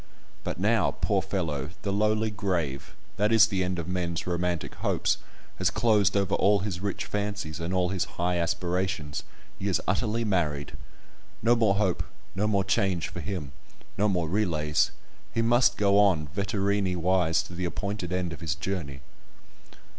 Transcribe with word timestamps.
But 0.43 0.59
now, 0.59 0.89
poor 0.99 1.21
fellow! 1.21 1.69
the 1.83 1.93
lowly 1.93 2.31
grave, 2.31 2.95
that 3.17 3.31
is 3.31 3.45
the 3.45 3.63
end 3.63 3.77
of 3.77 3.87
men's 3.87 4.25
romantic 4.25 4.73
hopes, 4.81 5.19
has 5.59 5.69
closed 5.69 6.17
over 6.17 6.33
all 6.33 6.61
his 6.61 6.79
rich 6.79 7.05
fancies, 7.05 7.59
and 7.59 7.71
all 7.71 7.89
his 7.89 8.05
high 8.17 8.39
aspirations; 8.39 9.21
he 9.59 9.67
is 9.67 9.79
utterly 9.87 10.23
married! 10.25 10.71
No 11.43 11.55
more 11.55 11.75
hope, 11.75 12.01
no 12.33 12.47
more 12.47 12.63
change 12.63 13.09
for 13.09 13.19
him—no 13.19 14.09
more 14.09 14.27
relays—he 14.27 15.41
must 15.43 15.77
go 15.77 15.99
on 15.99 16.29
Vetturini 16.29 16.95
wise 16.95 17.43
to 17.43 17.53
the 17.53 17.65
appointed 17.65 18.11
end 18.11 18.33
of 18.33 18.41
his 18.41 18.55
journey! 18.55 19.01